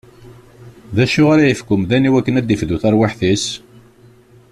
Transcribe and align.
D 0.95 0.97
acu 1.03 1.23
ara 1.33 1.43
yefk 1.49 1.69
umdan 1.73 2.07
iwakken 2.09 2.39
ad 2.39 2.45
d-ifdu 2.47 2.77
tarwiḥt-is? 2.81 3.45